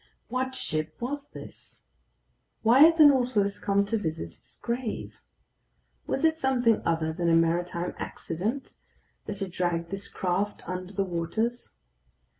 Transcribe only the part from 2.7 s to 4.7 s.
had the Nautilus come to visit its